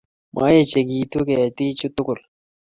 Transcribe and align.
Maechekitu 0.35 1.17
ketik 1.27 1.71
chuu 1.77 1.93
tugul 1.95 2.19